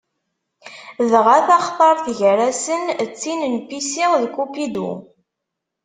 Dɣa 1.11 1.37
taxtart 1.47 2.05
gar-asent 2.19 2.95
d 3.07 3.11
tin 3.19 3.41
n 3.53 3.55
Psici 3.67 4.05
d 4.21 4.23
Kupidu. 4.35 4.91